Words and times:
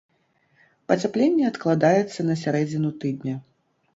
Пацяпленне 0.91 1.43
адкладаецца 1.51 2.25
на 2.29 2.37
сярэдзіну 2.45 2.89
тыдня. 3.03 3.35